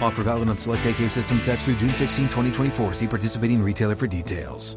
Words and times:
Offer 0.00 0.22
valid 0.22 0.48
on 0.48 0.56
select 0.56 0.86
AK 0.86 1.10
system 1.10 1.40
sets 1.40 1.64
through 1.64 1.76
June 1.76 1.94
16, 1.94 2.24
2024. 2.26 2.94
See 2.94 3.06
participating 3.06 3.62
retailer 3.62 3.94
for 3.94 4.06
details. 4.06 4.76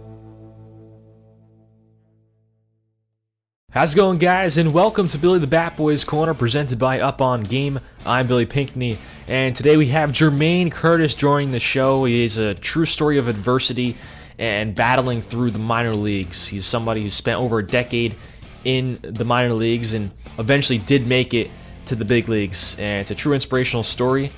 How's 3.71 3.93
it 3.93 3.95
going, 3.95 4.19
guys? 4.19 4.57
And 4.57 4.71
welcome 4.71 5.07
to 5.07 5.17
Billy 5.17 5.39
the 5.39 5.47
Bat 5.47 5.77
Boys 5.77 6.03
Corner, 6.03 6.35
presented 6.35 6.77
by 6.77 6.99
Up 6.99 7.21
on 7.21 7.41
Game. 7.41 7.79
I'm 8.05 8.27
Billy 8.27 8.45
Pinckney, 8.45 8.99
and 9.27 9.55
today 9.55 9.77
we 9.77 9.87
have 9.87 10.11
Jermaine 10.11 10.71
Curtis 10.71 11.15
joining 11.15 11.51
the 11.51 11.59
show. 11.59 12.05
He 12.05 12.23
is 12.23 12.37
a 12.37 12.53
true 12.53 12.85
story 12.85 13.17
of 13.17 13.27
adversity 13.27 13.97
and 14.37 14.75
battling 14.75 15.23
through 15.23 15.49
the 15.49 15.59
minor 15.59 15.95
leagues. 15.95 16.47
He's 16.47 16.67
somebody 16.67 17.01
who 17.01 17.09
spent 17.09 17.39
over 17.39 17.57
a 17.57 17.65
decade 17.65 18.15
in 18.63 18.99
the 19.01 19.25
minor 19.25 19.53
leagues 19.53 19.93
and 19.93 20.11
eventually 20.37 20.77
did 20.77 21.07
make 21.07 21.33
it 21.33 21.49
to 21.87 21.95
the 21.95 22.05
big 22.05 22.29
leagues. 22.29 22.75
And 22.77 23.01
it's 23.01 23.09
a 23.09 23.15
true 23.15 23.33
inspirational 23.33 23.83
story. 23.83 24.31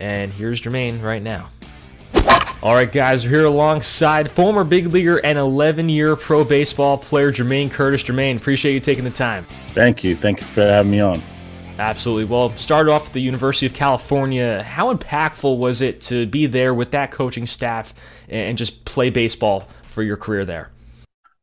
And 0.00 0.32
here's 0.32 0.60
Jermaine 0.60 1.02
right 1.02 1.22
now. 1.22 1.50
All 2.60 2.74
right, 2.74 2.90
guys, 2.90 3.24
we're 3.24 3.30
here 3.30 3.44
alongside 3.44 4.30
former 4.30 4.64
big 4.64 4.88
leaguer 4.88 5.18
and 5.18 5.38
11 5.38 5.88
year 5.88 6.16
pro 6.16 6.42
baseball 6.42 6.98
player 6.98 7.32
Jermaine 7.32 7.70
Curtis. 7.70 8.02
Jermaine, 8.02 8.36
appreciate 8.36 8.74
you 8.74 8.80
taking 8.80 9.04
the 9.04 9.10
time. 9.10 9.46
Thank 9.68 10.02
you. 10.02 10.16
Thank 10.16 10.40
you 10.40 10.46
for 10.46 10.62
having 10.62 10.90
me 10.90 11.00
on. 11.00 11.22
Absolutely. 11.78 12.24
Well, 12.24 12.54
started 12.56 12.90
off 12.90 13.06
at 13.06 13.12
the 13.12 13.20
University 13.20 13.66
of 13.66 13.74
California. 13.74 14.64
How 14.64 14.92
impactful 14.92 15.58
was 15.58 15.80
it 15.80 16.00
to 16.02 16.26
be 16.26 16.46
there 16.46 16.74
with 16.74 16.90
that 16.90 17.12
coaching 17.12 17.46
staff 17.46 17.94
and 18.28 18.58
just 18.58 18.84
play 18.84 19.10
baseball 19.10 19.68
for 19.82 20.02
your 20.02 20.16
career 20.16 20.44
there? 20.44 20.70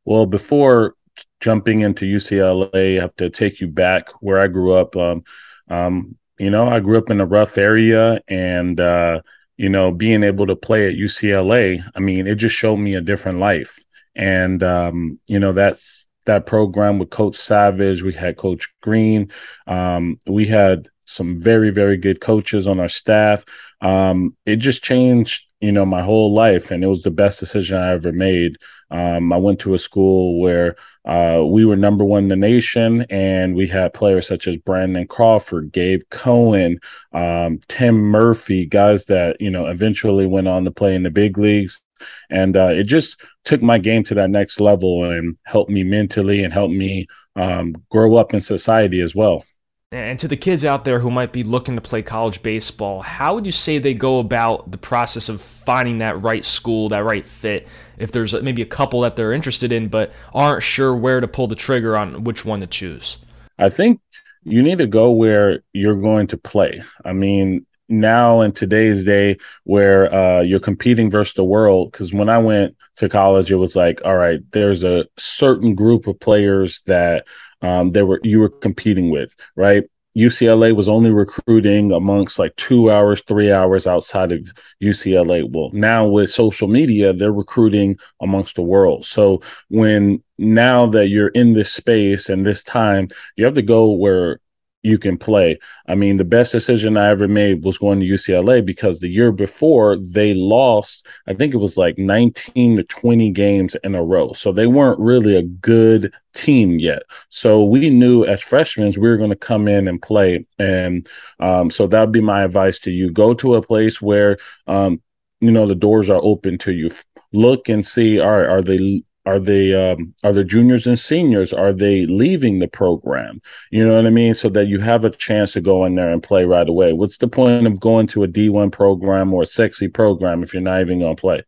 Well, 0.03 0.25
before 0.25 0.95
jumping 1.39 1.79
into 1.79 2.05
UCLA, 2.05 2.97
I 2.99 3.01
have 3.01 3.15
to 3.15 3.29
take 3.29 3.61
you 3.61 3.67
back 3.67 4.09
where 4.19 4.41
I 4.41 4.47
grew 4.47 4.73
up. 4.73 4.97
Um, 4.97 5.23
um, 5.69 6.17
you 6.37 6.49
know, 6.49 6.67
I 6.67 6.79
grew 6.79 6.97
up 6.97 7.09
in 7.09 7.21
a 7.21 7.25
rough 7.25 7.57
area 7.57 8.19
and, 8.27 8.79
uh, 8.79 9.21
you 9.57 9.69
know, 9.69 9.91
being 9.91 10.23
able 10.23 10.47
to 10.47 10.55
play 10.55 10.87
at 10.87 10.95
UCLA, 10.95 11.81
I 11.95 11.99
mean, 11.99 12.27
it 12.27 12.35
just 12.35 12.55
showed 12.55 12.77
me 12.77 12.95
a 12.95 13.01
different 13.01 13.39
life. 13.39 13.79
And, 14.15 14.61
um, 14.63 15.19
you 15.27 15.39
know, 15.39 15.53
that's 15.53 16.07
that 16.25 16.45
program 16.45 16.99
with 16.99 17.09
Coach 17.09 17.35
Savage. 17.35 18.03
We 18.03 18.13
had 18.13 18.37
Coach 18.37 18.73
Green. 18.81 19.31
Um, 19.67 20.19
we 20.25 20.47
had 20.47 20.87
some 21.05 21.39
very, 21.39 21.69
very 21.69 21.97
good 21.97 22.19
coaches 22.19 22.67
on 22.67 22.79
our 22.79 22.89
staff. 22.89 23.45
Um, 23.81 24.35
it 24.45 24.57
just 24.57 24.83
changed, 24.83 25.45
you 25.65 25.71
know, 25.71 25.85
my 25.85 26.01
whole 26.01 26.33
life. 26.33 26.69
And 26.69 26.83
it 26.83 26.87
was 26.87 27.01
the 27.01 27.11
best 27.11 27.39
decision 27.39 27.77
I 27.77 27.91
ever 27.91 28.11
made. 28.11 28.57
Um, 28.91 29.33
I 29.33 29.37
went 29.37 29.59
to 29.61 29.73
a 29.73 29.79
school 29.79 30.39
where 30.39 30.75
uh, 31.05 31.43
we 31.45 31.65
were 31.65 31.75
number 31.75 32.05
one 32.05 32.23
in 32.23 32.29
the 32.29 32.35
nation, 32.35 33.05
and 33.09 33.55
we 33.55 33.67
had 33.67 33.93
players 33.93 34.27
such 34.27 34.47
as 34.47 34.57
Brandon 34.57 35.07
Crawford, 35.07 35.71
Gabe 35.71 36.03
Cohen, 36.11 36.79
um, 37.11 37.59
Tim 37.67 37.95
Murphy, 37.95 38.65
guys 38.65 39.05
that 39.05 39.37
you 39.39 39.49
know 39.49 39.65
eventually 39.65 40.27
went 40.27 40.47
on 40.47 40.65
to 40.65 40.71
play 40.71 40.93
in 40.93 41.03
the 41.03 41.09
big 41.09 41.37
leagues, 41.37 41.81
and 42.29 42.55
uh, 42.55 42.67
it 42.67 42.83
just 42.83 43.19
took 43.43 43.61
my 43.61 43.79
game 43.79 44.03
to 44.05 44.13
that 44.15 44.29
next 44.29 44.59
level 44.59 45.03
and 45.03 45.35
helped 45.45 45.71
me 45.71 45.83
mentally 45.83 46.43
and 46.43 46.53
helped 46.53 46.73
me 46.73 47.07
um, 47.35 47.75
grow 47.89 48.15
up 48.15 48.33
in 48.33 48.41
society 48.41 49.01
as 49.01 49.15
well. 49.15 49.45
And 49.91 50.19
to 50.19 50.27
the 50.27 50.35
kids 50.35 50.65
out 50.65 50.83
there 50.83 50.99
who 50.99 51.11
might 51.11 51.31
be 51.31 51.43
looking 51.43 51.75
to 51.75 51.81
play 51.81 52.01
college 52.01 52.41
baseball, 52.41 53.01
how 53.01 53.35
would 53.35 53.45
you 53.45 53.51
say 53.51 53.77
they 53.77 53.93
go 53.93 54.19
about 54.19 54.71
the 54.71 54.77
process 54.77 55.29
of 55.29 55.39
finding 55.39 55.99
that 55.99 56.21
right 56.21 56.43
school, 56.43 56.89
that 56.89 57.03
right 57.03 57.25
fit? 57.25 57.67
If 57.97 58.11
there's 58.11 58.33
maybe 58.33 58.61
a 58.61 58.65
couple 58.67 59.01
that 59.01 59.15
they're 59.15 59.31
interested 59.31 59.71
in, 59.71 59.87
but 59.87 60.11
aren't 60.33 60.63
sure 60.63 60.95
where 60.95 61.21
to 61.21 61.27
pull 61.27 61.47
the 61.47 61.55
trigger 61.55 61.95
on 61.95 62.23
which 62.23 62.43
one 62.43 62.61
to 62.61 62.67
choose? 62.67 63.19
I 63.57 63.69
think 63.69 64.01
you 64.43 64.63
need 64.63 64.79
to 64.79 64.87
go 64.87 65.11
where 65.11 65.63
you're 65.71 65.95
going 65.95 66.27
to 66.27 66.37
play. 66.37 66.81
I 67.05 67.13
mean, 67.13 67.65
now 67.87 68.41
in 68.41 68.51
today's 68.51 69.03
day 69.03 69.37
where 69.63 70.13
uh, 70.13 70.41
you're 70.41 70.59
competing 70.59 71.11
versus 71.11 71.35
the 71.35 71.43
world, 71.43 71.91
because 71.91 72.11
when 72.11 72.29
I 72.29 72.39
went 72.39 72.75
to 72.97 73.07
college, 73.07 73.51
it 73.51 73.55
was 73.55 73.75
like, 73.75 74.01
all 74.03 74.15
right, 74.15 74.39
there's 74.51 74.83
a 74.83 75.05
certain 75.17 75.75
group 75.75 76.07
of 76.07 76.19
players 76.19 76.81
that 76.87 77.25
um, 77.65 77.91
they 77.91 78.03
were 78.03 78.19
you 78.23 78.39
were 78.39 78.49
competing 78.49 79.09
with, 79.09 79.35
right? 79.55 79.83
UCLA 80.17 80.73
was 80.73 80.87
only 80.87 81.11
recruiting 81.11 81.91
amongst 81.91 82.39
like 82.39 82.55
two 82.55 82.89
hours, 82.89 83.21
three 83.21 83.51
hours 83.51 83.85
outside 83.85 84.31
of 84.31 84.53
UCLA. 84.81 85.49
Well, 85.49 85.71
now 85.73 86.07
with 86.07 86.29
social 86.29 86.69
media, 86.69 87.11
they're 87.11 87.33
recruiting 87.33 87.97
amongst 88.21 88.55
the 88.55 88.61
world. 88.61 89.05
So 89.05 89.41
when 89.69 90.23
now 90.37 90.85
that 90.87 91.07
you're 91.07 91.29
in 91.29 91.53
this 91.53 91.73
space 91.73 92.29
and 92.29 92.45
this 92.45 92.63
time, 92.63 93.09
you 93.35 93.43
have 93.43 93.55
to 93.55 93.61
go 93.61 93.91
where 93.91 94.39
you 94.85 94.99
can 94.99 95.17
play. 95.17 95.57
I 95.87 95.95
mean, 95.95 96.17
the 96.17 96.23
best 96.23 96.51
decision 96.51 96.95
I 96.95 97.09
ever 97.09 97.27
made 97.27 97.63
was 97.63 97.79
going 97.79 97.99
to 97.99 98.05
UCLA 98.05 98.63
because 98.63 98.99
the 98.99 99.09
year 99.09 99.31
before 99.31 99.97
they 99.97 100.35
lost, 100.35 101.07
I 101.27 101.33
think 101.33 101.53
it 101.53 101.57
was 101.57 101.75
like 101.75 101.97
19 101.97 102.77
to 102.77 102.83
20 102.83 103.31
games 103.31 103.75
in 103.83 103.95
a 103.95 104.03
row. 104.03 104.33
So 104.33 104.51
they 104.51 104.67
weren't 104.67 104.99
really 104.99 105.35
a 105.35 105.41
good 105.41 106.13
team 106.35 106.77
yet. 106.77 107.01
So 107.29 107.63
we 107.63 107.89
knew 107.89 108.25
as 108.25 108.41
freshmen 108.41 108.93
we 108.95 109.09
were 109.09 109.17
going 109.17 109.31
to 109.31 109.35
come 109.35 109.67
in 109.67 109.87
and 109.87 109.99
play. 109.99 110.45
And 110.59 111.09
um, 111.39 111.71
so 111.71 111.87
that 111.87 111.99
would 111.99 112.11
be 112.11 112.21
my 112.21 112.43
advice 112.43 112.77
to 112.79 112.91
you 112.91 113.11
go 113.11 113.33
to 113.33 113.55
a 113.55 113.63
place 113.63 113.99
where, 113.99 114.37
um, 114.67 115.01
you 115.41 115.49
know, 115.49 115.67
the 115.67 115.73
doors 115.73 116.11
are 116.11 116.21
open 116.21 116.59
to 116.59 116.71
you. 116.71 116.91
Look 117.33 117.69
and 117.69 117.85
see, 117.85 118.19
all 118.19 118.31
right, 118.31 118.49
are 118.49 118.61
they 118.61 119.03
are 119.25 119.39
they 119.39 119.73
um, 119.73 120.13
are 120.23 120.33
the 120.33 120.43
juniors 120.43 120.85
and 120.85 120.99
seniors? 120.99 121.51
Are 121.51 121.73
they 121.73 122.05
leaving 122.05 122.59
the 122.59 122.67
program? 122.67 123.41
You 123.71 123.87
know 123.87 123.95
what 123.95 124.05
i 124.05 124.09
mean? 124.09 124.33
So 124.33 124.49
that 124.49 124.67
you 124.67 124.79
have 124.79 125.05
a 125.05 125.09
chance 125.09 125.53
to 125.53 125.61
go 125.61 125.85
in 125.85 125.95
there 125.95 126.11
and 126.11 126.21
play 126.21 126.45
right 126.45 126.67
away. 126.67 126.93
What's 126.93 127.17
the 127.17 127.27
point 127.27 127.65
of 127.65 127.79
going 127.79 128.07
to 128.07 128.23
a 128.23 128.27
d1 128.27 128.71
program 128.71 129.33
or 129.33 129.43
a 129.43 129.47
sexy 129.47 129.87
program 129.87 130.43
if 130.43 130.53
you're 130.53 130.61
not 130.61 130.81
even 130.81 130.99
going 130.99 131.15
to 131.15 131.21
play 131.21 131.43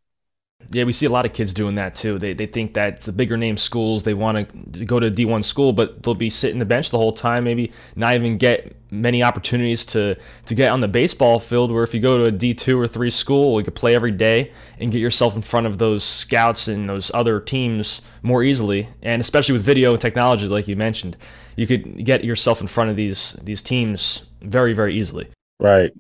Yeah, 0.72 0.84
we 0.84 0.92
see 0.92 1.06
a 1.06 1.10
lot 1.10 1.26
of 1.26 1.32
kids 1.32 1.54
doing 1.54 1.76
that 1.76 1.96
too. 1.96 2.20
They, 2.20 2.34
they 2.34 2.46
think 2.46 2.74
that 2.74 3.02
the 3.02 3.14
bigger 3.14 3.38
name 3.38 3.56
schools, 3.56 4.04
they 4.04 4.14
want 4.14 4.74
to 4.74 4.86
go 4.86 5.00
to 5.00 5.10
D1 5.10 5.44
school, 5.46 5.72
but 5.72 6.04
they'll 6.04 6.14
be 6.14 6.30
sitting 6.30 6.60
the 6.60 6.66
bench 6.66 6.90
the 6.90 6.98
whole 6.98 7.14
time, 7.14 7.46
maybe 7.46 7.72
not 7.96 8.16
even 8.16 8.38
get 8.38 8.76
many 8.92 9.24
opportunities 9.24 9.86
to, 9.86 10.16
to 10.46 10.56
get 10.56 10.72
on 10.72 10.82
the 10.82 10.88
baseball 10.88 11.40
field. 11.40 11.72
Where 11.72 11.84
if 11.84 11.94
you 11.94 12.02
go 12.02 12.18
to 12.18 12.26
a 12.26 12.32
D2 12.32 12.78
or 12.78 12.88
3 12.88 13.10
school, 13.10 13.60
you 13.60 13.64
could 13.64 13.76
play 13.76 13.96
every 13.96 14.12
day 14.12 14.52
and 14.80 14.92
get 14.92 15.00
yourself 15.00 15.36
in 15.36 15.42
front 15.42 15.68
of 15.68 15.78
those 15.78 16.04
scouts 16.04 16.68
and 16.68 16.90
those 16.90 17.12
other 17.14 17.40
teams 17.40 18.02
more 18.22 18.44
easily. 18.44 18.90
And 19.04 19.22
especially 19.22 19.54
with 19.54 19.64
video 19.64 19.94
and 19.94 20.02
technology, 20.02 20.48
like 20.48 20.68
you 20.68 20.76
mentioned, 20.76 21.16
you 21.56 21.66
could 21.66 22.04
get 22.04 22.26
yourself 22.26 22.60
in 22.60 22.68
front 22.68 22.90
of 22.90 22.98
these, 22.98 23.38
these 23.42 23.62
teams 23.62 24.24
very, 24.42 24.74
very 24.74 25.00
easily. 25.00 25.30
Right. 25.60 25.94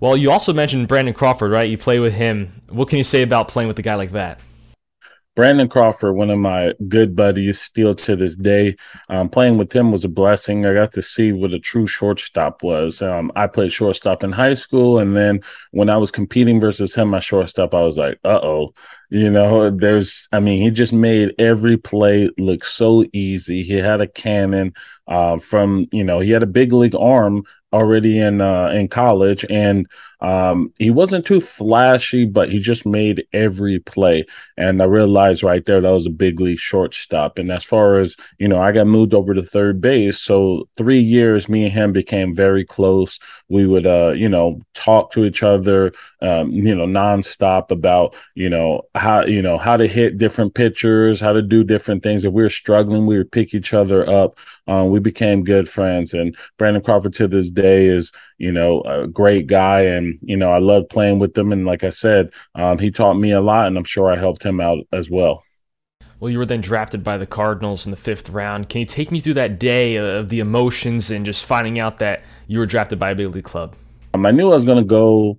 Well, 0.00 0.16
you 0.16 0.30
also 0.30 0.52
mentioned 0.52 0.88
Brandon 0.88 1.14
Crawford, 1.14 1.50
right? 1.50 1.68
You 1.68 1.78
play 1.78 1.98
with 1.98 2.12
him. 2.12 2.62
What 2.68 2.88
can 2.88 2.98
you 2.98 3.04
say 3.04 3.22
about 3.22 3.48
playing 3.48 3.68
with 3.68 3.78
a 3.78 3.82
guy 3.82 3.94
like 3.94 4.12
that? 4.12 4.40
Brandon 5.36 5.68
Crawford, 5.68 6.14
one 6.14 6.30
of 6.30 6.38
my 6.38 6.74
good 6.86 7.16
buddies, 7.16 7.60
still 7.60 7.94
to 7.96 8.14
this 8.14 8.36
day. 8.36 8.76
Um, 9.08 9.28
playing 9.28 9.58
with 9.58 9.72
him 9.72 9.90
was 9.90 10.04
a 10.04 10.08
blessing. 10.08 10.64
I 10.64 10.74
got 10.74 10.92
to 10.92 11.02
see 11.02 11.32
what 11.32 11.52
a 11.52 11.58
true 11.58 11.88
shortstop 11.88 12.62
was. 12.62 13.02
Um, 13.02 13.32
I 13.34 13.48
played 13.48 13.72
shortstop 13.72 14.22
in 14.22 14.30
high 14.30 14.54
school, 14.54 14.98
and 15.00 15.16
then 15.16 15.40
when 15.72 15.90
I 15.90 15.96
was 15.96 16.12
competing 16.12 16.60
versus 16.60 16.94
him, 16.94 17.08
my 17.08 17.18
shortstop, 17.18 17.74
I 17.74 17.82
was 17.82 17.98
like, 17.98 18.20
"Uh 18.24 18.40
oh." 18.42 18.74
You 19.10 19.30
know, 19.30 19.70
there's, 19.70 20.28
I 20.32 20.40
mean, 20.40 20.62
he 20.62 20.70
just 20.70 20.92
made 20.92 21.34
every 21.38 21.76
play 21.76 22.30
look 22.38 22.64
so 22.64 23.04
easy. 23.12 23.62
He 23.62 23.74
had 23.74 24.00
a 24.00 24.08
cannon 24.08 24.72
uh, 25.06 25.38
from, 25.38 25.86
you 25.92 26.02
know, 26.02 26.20
he 26.20 26.30
had 26.30 26.42
a 26.42 26.46
big 26.46 26.72
league 26.72 26.96
arm 26.96 27.44
already 27.74 28.18
in 28.18 28.40
uh, 28.40 28.68
in 28.68 28.88
college, 28.88 29.44
and 29.50 29.86
um, 30.24 30.72
he 30.78 30.90
wasn't 30.90 31.26
too 31.26 31.42
flashy, 31.42 32.24
but 32.24 32.50
he 32.50 32.58
just 32.58 32.86
made 32.86 33.26
every 33.34 33.78
play. 33.78 34.24
And 34.56 34.80
I 34.80 34.86
realized 34.86 35.42
right 35.42 35.62
there 35.62 35.82
that 35.82 35.90
was 35.90 36.06
a 36.06 36.10
big 36.10 36.40
league 36.40 36.58
shortstop. 36.58 37.36
And 37.36 37.52
as 37.52 37.62
far 37.62 37.98
as 37.98 38.16
you 38.38 38.48
know, 38.48 38.58
I 38.58 38.72
got 38.72 38.86
moved 38.86 39.12
over 39.12 39.34
to 39.34 39.42
third 39.42 39.82
base, 39.82 40.18
so 40.18 40.66
three 40.78 41.00
years, 41.00 41.46
me 41.46 41.64
and 41.64 41.72
him 41.72 41.92
became 41.92 42.34
very 42.34 42.64
close. 42.64 43.20
We 43.50 43.66
would, 43.66 43.86
uh, 43.86 44.12
you 44.12 44.30
know, 44.30 44.62
talk 44.72 45.12
to 45.12 45.26
each 45.26 45.42
other, 45.42 45.92
um, 46.22 46.50
you 46.52 46.74
know, 46.74 46.86
nonstop 46.86 47.70
about 47.70 48.14
you 48.34 48.48
know 48.48 48.82
how 48.94 49.26
you 49.26 49.42
know 49.42 49.58
how 49.58 49.76
to 49.76 49.86
hit 49.86 50.16
different 50.16 50.54
pitchers, 50.54 51.20
how 51.20 51.34
to 51.34 51.42
do 51.42 51.64
different 51.64 52.02
things. 52.02 52.24
If 52.24 52.32
we 52.32 52.42
were 52.42 52.48
struggling, 52.48 53.04
we 53.04 53.18
would 53.18 53.30
pick 53.30 53.52
each 53.52 53.74
other 53.74 54.08
up. 54.08 54.38
Um, 54.66 54.88
we 54.88 55.00
became 55.00 55.44
good 55.44 55.68
friends, 55.68 56.14
and 56.14 56.34
Brandon 56.56 56.82
Crawford 56.82 57.12
to 57.14 57.28
this 57.28 57.50
day 57.50 57.86
is 57.86 58.10
you 58.38 58.52
know 58.52 58.80
a 58.82 59.06
great 59.06 59.46
guy, 59.46 59.82
and 59.82 60.13
you 60.22 60.36
know 60.36 60.50
I 60.50 60.58
love 60.58 60.88
playing 60.88 61.18
with 61.18 61.34
them. 61.34 61.52
And 61.52 61.64
like 61.64 61.84
I 61.84 61.90
said, 61.90 62.30
um, 62.54 62.78
he 62.78 62.90
taught 62.90 63.14
me 63.14 63.32
a 63.32 63.40
lot, 63.40 63.66
and 63.66 63.76
I'm 63.76 63.84
sure 63.84 64.12
I 64.12 64.16
helped 64.16 64.44
him 64.44 64.60
out 64.60 64.78
as 64.92 65.10
well. 65.10 65.42
Well, 66.20 66.30
you 66.30 66.38
were 66.38 66.46
then 66.46 66.60
drafted 66.60 67.04
by 67.04 67.18
the 67.18 67.26
Cardinals 67.26 67.84
in 67.84 67.90
the 67.90 67.96
fifth 67.96 68.30
round. 68.30 68.68
Can 68.68 68.80
you 68.80 68.86
take 68.86 69.10
me 69.10 69.20
through 69.20 69.34
that 69.34 69.58
day 69.58 69.96
of 69.96 70.28
the 70.28 70.40
emotions 70.40 71.10
and 71.10 71.26
just 71.26 71.44
finding 71.44 71.78
out 71.78 71.98
that 71.98 72.22
you 72.46 72.58
were 72.58 72.66
drafted 72.66 72.98
by 72.98 73.10
a 73.10 73.14
big 73.14 73.34
league 73.34 73.44
club? 73.44 73.74
Um, 74.14 74.24
I 74.24 74.30
knew 74.30 74.50
I 74.50 74.54
was 74.54 74.64
going 74.64 74.78
to 74.78 74.84
go 74.84 75.38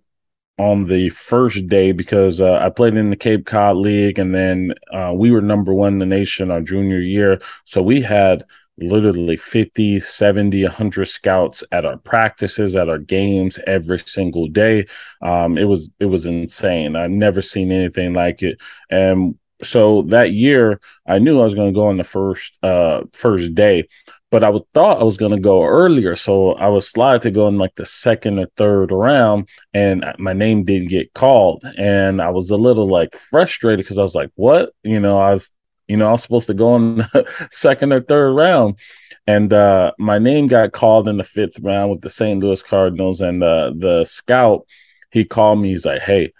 on 0.57 0.85
the 0.85 1.09
first 1.09 1.67
day 1.67 1.91
because 1.91 2.39
uh, 2.39 2.53
I 2.53 2.69
played 2.69 2.95
in 2.95 3.09
the 3.09 3.15
Cape 3.15 3.45
Cod 3.45 3.77
League, 3.77 4.19
and 4.19 4.33
then 4.33 4.73
uh, 4.93 5.11
we 5.13 5.31
were 5.31 5.41
number 5.41 5.73
one 5.73 5.93
in 5.93 5.99
the 5.99 6.05
nation 6.05 6.51
our 6.51 6.61
junior 6.61 6.99
year. 6.99 7.41
So 7.65 7.81
we 7.81 8.01
had 8.01 8.43
literally 8.77 9.37
50, 9.37 9.99
70, 9.99 10.63
100 10.63 11.05
scouts 11.05 11.63
at 11.71 11.85
our 11.85 11.97
practices, 11.97 12.75
at 12.75 12.89
our 12.89 12.99
games 12.99 13.59
every 13.65 13.99
single 13.99 14.47
day. 14.47 14.87
Um, 15.21 15.57
it 15.57 15.65
was 15.65 15.89
it 15.99 16.05
was 16.05 16.25
insane. 16.25 16.95
I've 16.95 17.11
never 17.11 17.41
seen 17.41 17.71
anything 17.71 18.13
like 18.13 18.43
it. 18.43 18.59
And 18.89 19.35
so 19.63 20.03
that 20.03 20.31
year, 20.31 20.81
I 21.07 21.19
knew 21.19 21.39
I 21.39 21.45
was 21.45 21.55
going 21.55 21.73
to 21.73 21.77
go 21.77 21.87
on 21.87 21.97
the 21.97 22.03
first 22.03 22.57
uh, 22.61 23.01
first 23.13 23.55
day, 23.55 23.87
but 24.31 24.43
I 24.43 24.51
thought 24.73 24.99
I 24.99 25.03
was 25.03 25.17
going 25.17 25.31
to 25.31 25.39
go 25.39 25.63
earlier. 25.63 26.15
So 26.15 26.53
I 26.53 26.67
was 26.67 26.89
slide 26.89 27.21
to 27.21 27.31
go 27.31 27.47
in 27.47 27.57
like 27.57 27.75
the 27.75 27.85
second 27.85 28.39
or 28.39 28.47
third 28.57 28.91
round, 28.91 29.47
and 29.73 30.05
my 30.19 30.33
name 30.33 30.65
didn't 30.65 30.89
get 30.89 31.13
called, 31.13 31.63
and 31.77 32.21
I 32.21 32.29
was 32.31 32.49
a 32.49 32.57
little 32.57 32.87
like 32.87 33.15
frustrated 33.15 33.85
because 33.85 33.97
I 33.97 34.03
was 34.03 34.15
like, 34.15 34.31
"What?" 34.35 34.71
You 34.83 34.99
know, 34.99 35.17
I 35.17 35.31
was 35.31 35.51
you 35.87 35.97
know, 35.97 36.07
I 36.07 36.11
was 36.11 36.23
supposed 36.23 36.47
to 36.47 36.53
go 36.53 36.75
in 36.75 36.97
the 36.97 37.47
second 37.51 37.93
or 37.93 38.01
third 38.01 38.33
round. 38.33 38.79
And 39.27 39.51
uh, 39.51 39.91
my 39.97 40.19
name 40.19 40.47
got 40.47 40.71
called 40.71 41.07
in 41.07 41.17
the 41.17 41.23
fifth 41.23 41.59
round 41.59 41.91
with 41.91 42.01
the 42.01 42.09
St. 42.09 42.39
Louis 42.39 42.61
Cardinals. 42.61 43.21
And 43.21 43.43
uh, 43.43 43.71
the 43.75 44.03
scout, 44.05 44.65
he 45.11 45.25
called 45.25 45.59
me. 45.59 45.69
He's 45.69 45.85
like, 45.85 46.01
Hey, 46.01 46.33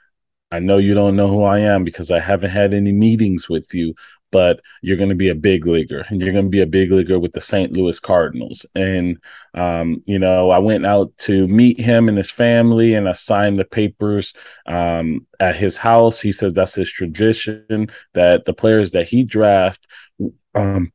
I 0.51 0.59
know 0.59 0.77
you 0.77 0.94
don't 0.94 1.15
know 1.15 1.27
who 1.27 1.44
I 1.44 1.59
am 1.59 1.83
because 1.83 2.12
I 2.12 2.19
haven't 2.19 2.51
had 2.51 2.74
any 2.74 2.92
meetings 2.92 3.50
with 3.50 3.74
you, 3.74 3.95
but 4.35 4.59
you're 4.81 4.97
going 4.97 5.07
to 5.07 5.15
be 5.15 5.29
a 5.29 5.33
big 5.33 5.65
leaguer 5.65 6.05
and 6.09 6.19
you're 6.19 6.33
going 6.33 6.43
to 6.43 6.49
be 6.49 6.59
a 6.59 6.67
big 6.67 6.91
leaguer 6.91 7.17
with 7.17 7.31
the 7.31 7.39
St. 7.39 7.71
Louis 7.71 7.97
Cardinals. 8.01 8.65
And, 8.75 9.17
um, 9.53 10.03
you 10.05 10.19
know, 10.19 10.49
I 10.49 10.59
went 10.59 10.85
out 10.85 11.17
to 11.19 11.47
meet 11.47 11.79
him 11.79 12.09
and 12.09 12.17
his 12.17 12.29
family 12.29 12.95
and 12.95 13.07
I 13.07 13.13
signed 13.13 13.57
the 13.57 13.63
papers 13.63 14.33
um, 14.65 15.25
at 15.39 15.55
his 15.55 15.77
house. 15.77 16.19
He 16.19 16.33
says 16.33 16.51
that's 16.51 16.75
his 16.75 16.91
tradition 16.91 17.87
that 18.13 18.43
the 18.43 18.51
players 18.51 18.91
that 18.91 19.07
he 19.07 19.23
draft, 19.23 19.87
um, 20.53 20.91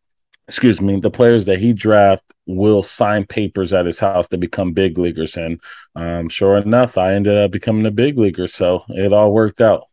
excuse 0.46 0.78
me, 0.78 1.00
the 1.00 1.10
players 1.10 1.46
that 1.46 1.60
he 1.60 1.72
draft 1.72 2.24
will 2.44 2.82
sign 2.82 3.24
papers 3.24 3.72
at 3.72 3.86
his 3.86 4.00
house 4.00 4.28
to 4.28 4.36
become 4.36 4.74
big 4.74 4.98
leaguers. 4.98 5.38
And 5.38 5.62
um, 5.96 6.28
sure 6.28 6.58
enough, 6.58 6.98
I 6.98 7.14
ended 7.14 7.38
up 7.38 7.52
becoming 7.52 7.86
a 7.86 7.90
big 7.90 8.18
leaguer. 8.18 8.48
So 8.48 8.84
it 8.90 9.14
all 9.14 9.32
worked 9.32 9.62
out. 9.62 9.84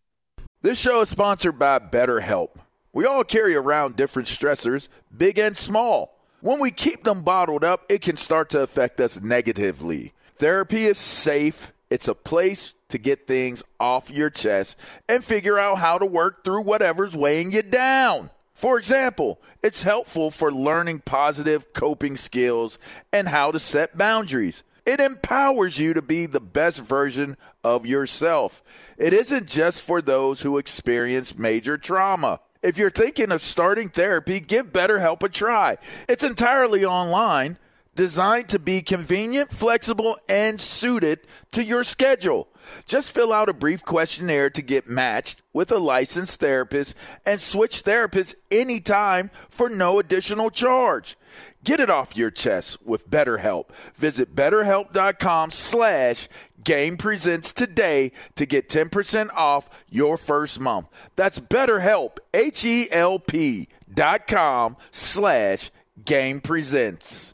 This 0.64 0.78
show 0.78 1.00
is 1.00 1.08
sponsored 1.08 1.58
by 1.58 1.80
BetterHelp. 1.80 2.50
We 2.98 3.06
all 3.06 3.24
carry 3.24 3.54
around 3.54 3.96
different 3.96 4.28
stressors, 4.28 4.88
big 5.16 5.38
and 5.38 5.56
small. 5.56 6.18
When 6.42 6.60
we 6.60 6.72
keep 6.72 7.04
them 7.04 7.22
bottled 7.22 7.64
up, 7.64 7.86
it 7.90 8.02
can 8.02 8.18
start 8.18 8.50
to 8.50 8.62
affect 8.62 9.00
us 9.00 9.22
negatively. 9.22 10.14
Therapy 10.40 10.86
is 10.86 10.98
safe, 10.98 11.74
it's 11.92 12.08
a 12.08 12.16
place 12.16 12.74
to 12.90 12.98
get 12.98 13.28
things 13.28 13.64
off 13.80 14.10
your 14.10 14.32
chest 14.32 14.78
and 15.08 15.24
figure 15.24 15.60
out 15.60 15.78
how 15.78 16.00
to 16.00 16.08
work 16.08 16.44
through 16.44 16.64
whatever's 16.64 17.16
weighing 17.16 17.52
you 17.52 17.62
down. 17.62 18.32
For 18.56 18.80
example, 18.80 19.40
it's 19.62 19.84
helpful 19.84 20.32
for 20.32 20.52
learning 20.52 21.02
positive 21.06 21.74
coping 21.74 22.18
skills 22.18 22.80
and 23.14 23.28
how 23.28 23.52
to 23.52 23.60
set 23.60 23.96
boundaries. 23.96 24.64
It 24.88 25.00
empowers 25.00 25.78
you 25.78 25.94
to 25.94 26.02
be 26.02 26.26
the 26.26 26.40
best 26.40 26.82
version 26.82 27.38
of 27.64 27.86
yourself. 27.86 28.64
It 28.98 29.14
isn't 29.14 29.46
just 29.46 29.84
for 29.84 30.02
those 30.02 30.42
who 30.42 30.58
experience 30.58 31.38
major 31.38 31.78
trauma. 31.78 32.40
If 32.62 32.78
you're 32.78 32.90
thinking 32.90 33.32
of 33.32 33.42
starting 33.42 33.90
therapy, 33.90 34.40
give 34.40 34.72
BetterHelp 34.72 35.24
a 35.24 35.30
try. 35.30 35.78
It's 36.10 36.24
entirely 36.24 36.84
online, 36.86 37.58
designed 37.96 38.50
to 38.50 38.60
be 38.60 38.82
convenient, 38.82 39.52
flexible, 39.52 40.18
and 40.28 40.60
suited 40.60 41.20
to 41.52 41.64
your 41.64 41.84
schedule. 41.84 42.48
Just 42.86 43.14
fill 43.14 43.32
out 43.32 43.50
a 43.50 43.54
brief 43.54 43.84
questionnaire 43.84 44.50
to 44.50 44.62
get 44.62 44.90
matched 44.90 45.42
with 45.54 45.72
a 45.72 45.78
licensed 45.78 46.40
therapist 46.40 46.96
and 47.26 47.40
switch 47.40 47.84
therapists 47.84 48.36
anytime 48.52 49.32
for 49.50 49.70
no 49.70 50.00
additional 50.00 50.50
charge. 50.50 51.18
Get 51.64 51.80
it 51.80 51.90
off 51.90 52.16
your 52.16 52.32
chest 52.32 52.86
with 52.86 53.10
BetterHelp. 53.10 53.70
Visit 53.96 54.36
betterhelp.com 54.36 55.52
slash 55.52 56.30
Game 56.68 56.98
Presents 56.98 57.54
today 57.54 58.12
to 58.36 58.46
get 58.46 58.68
10% 58.68 59.34
off 59.34 59.70
your 59.90 60.18
first 60.18 60.60
month. 60.60 60.88
That's 61.16 61.40
BetterHelp, 61.40 62.18
H-E-L-P 62.34 63.70
dot 63.94 64.28
com 64.28 64.76
slash 64.92 65.72
Game 66.04 66.42
Presents. 66.42 67.34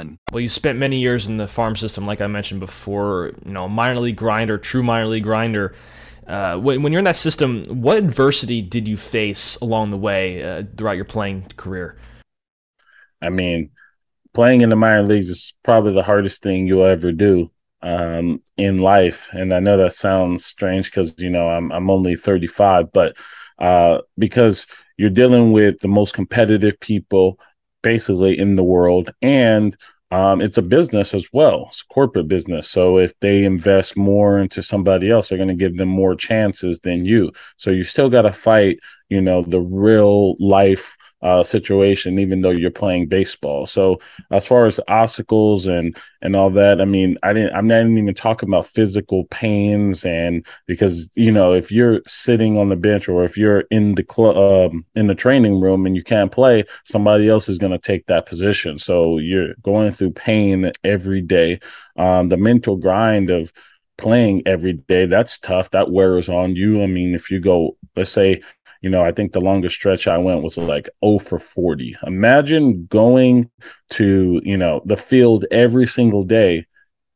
Well, 0.31 0.41
you 0.41 0.49
spent 0.49 0.77
many 0.77 0.99
years 0.99 1.27
in 1.27 1.37
the 1.37 1.47
farm 1.47 1.75
system, 1.75 2.05
like 2.05 2.21
I 2.21 2.27
mentioned 2.27 2.59
before. 2.59 3.31
You 3.45 3.53
know, 3.53 3.67
minor 3.67 3.99
league 3.99 4.15
grinder, 4.15 4.57
true 4.57 4.83
minor 4.83 5.07
league 5.07 5.23
grinder. 5.23 5.75
Uh, 6.27 6.57
when, 6.57 6.81
when, 6.81 6.93
you're 6.93 6.99
in 6.99 7.05
that 7.05 7.15
system, 7.15 7.63
what 7.65 7.97
adversity 7.97 8.61
did 8.61 8.87
you 8.87 8.95
face 8.95 9.57
along 9.57 9.91
the 9.91 9.97
way 9.97 10.43
uh, 10.43 10.63
throughout 10.77 10.95
your 10.95 11.05
playing 11.05 11.43
career? 11.57 11.97
I 13.21 13.29
mean, 13.29 13.71
playing 14.33 14.61
in 14.61 14.69
the 14.69 14.75
minor 14.75 15.03
leagues 15.03 15.29
is 15.29 15.53
probably 15.63 15.93
the 15.93 16.03
hardest 16.03 16.41
thing 16.41 16.67
you'll 16.67 16.85
ever 16.85 17.11
do 17.11 17.51
um, 17.81 18.41
in 18.57 18.79
life. 18.79 19.29
And 19.33 19.53
I 19.53 19.59
know 19.59 19.77
that 19.77 19.93
sounds 19.93 20.45
strange 20.45 20.89
because 20.89 21.13
you 21.17 21.29
know 21.29 21.49
I'm 21.49 21.71
I'm 21.71 21.89
only 21.89 22.15
35, 22.15 22.91
but 22.91 23.15
uh, 23.59 23.99
because 24.17 24.67
you're 24.97 25.09
dealing 25.09 25.51
with 25.51 25.79
the 25.79 25.87
most 25.87 26.13
competitive 26.13 26.79
people 26.79 27.39
basically 27.81 28.37
in 28.37 28.55
the 28.55 28.63
world 28.63 29.11
and 29.21 29.75
um, 30.11 30.41
it's 30.41 30.57
a 30.57 30.61
business 30.61 31.13
as 31.13 31.25
well. 31.31 31.67
It's 31.69 31.83
corporate 31.83 32.27
business. 32.27 32.69
So 32.69 32.97
if 32.97 33.17
they 33.21 33.45
invest 33.45 33.95
more 33.95 34.39
into 34.39 34.61
somebody 34.61 35.09
else, 35.09 35.29
they're 35.29 35.37
going 35.37 35.47
to 35.47 35.55
give 35.55 35.77
them 35.77 35.87
more 35.87 36.15
chances 36.15 36.81
than 36.81 37.05
you. 37.05 37.31
So 37.55 37.71
you 37.71 37.85
still 37.85 38.09
got 38.09 38.23
to 38.23 38.33
fight, 38.33 38.79
you 39.07 39.21
know, 39.21 39.41
the 39.41 39.61
real 39.61 40.35
life 40.37 40.97
uh, 41.21 41.43
situation, 41.43 42.17
even 42.19 42.41
though 42.41 42.49
you're 42.49 42.71
playing 42.71 43.07
baseball. 43.07 43.65
So 43.65 43.99
as 44.31 44.45
far 44.45 44.65
as 44.65 44.79
obstacles 44.87 45.67
and 45.67 45.95
and 46.23 46.35
all 46.35 46.49
that, 46.51 46.81
I 46.81 46.85
mean, 46.85 47.17
I 47.23 47.33
didn't. 47.33 47.55
I'm 47.55 47.67
not 47.67 47.81
even 47.81 48.13
talking 48.13 48.49
about 48.49 48.65
physical 48.65 49.25
pains 49.25 50.05
and 50.05 50.45
because 50.65 51.09
you 51.15 51.31
know 51.31 51.53
if 51.53 51.71
you're 51.71 52.01
sitting 52.07 52.57
on 52.57 52.69
the 52.69 52.75
bench 52.75 53.07
or 53.07 53.23
if 53.23 53.37
you're 53.37 53.61
in 53.71 53.95
the 53.95 54.03
club 54.03 54.71
um, 54.71 54.85
in 54.95 55.07
the 55.07 55.15
training 55.15 55.59
room 55.59 55.85
and 55.85 55.95
you 55.95 56.03
can't 56.03 56.31
play, 56.31 56.63
somebody 56.85 57.29
else 57.29 57.49
is 57.49 57.57
going 57.57 57.71
to 57.71 57.77
take 57.77 58.05
that 58.07 58.25
position. 58.25 58.79
So 58.79 59.17
you're 59.17 59.53
going 59.61 59.91
through 59.91 60.11
pain 60.11 60.71
every 60.83 61.21
day. 61.21 61.59
Um, 61.97 62.29
the 62.29 62.37
mental 62.37 62.77
grind 62.77 63.29
of 63.29 63.51
playing 63.97 64.41
every 64.47 64.73
day 64.73 65.05
that's 65.05 65.37
tough 65.37 65.69
that 65.69 65.91
wears 65.91 66.27
on 66.27 66.55
you 66.55 66.81
i 66.81 66.87
mean 66.87 67.13
if 67.13 67.29
you 67.29 67.39
go 67.39 67.77
let's 67.95 68.09
say 68.09 68.41
you 68.81 68.89
know, 68.89 69.03
I 69.03 69.11
think 69.11 69.31
the 69.31 69.41
longest 69.41 69.75
stretch 69.75 70.07
I 70.07 70.17
went 70.17 70.43
was 70.43 70.57
like 70.57 70.89
0 71.05 71.19
for 71.19 71.39
40. 71.39 71.97
Imagine 72.05 72.87
going 72.87 73.49
to, 73.91 74.41
you 74.43 74.57
know, 74.57 74.81
the 74.85 74.97
field 74.97 75.45
every 75.51 75.85
single 75.85 76.23
day 76.23 76.65